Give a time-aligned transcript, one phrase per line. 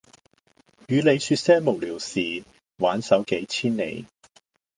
[0.87, 2.43] 與你說些無聊事
[2.77, 4.07] 挽手幾千里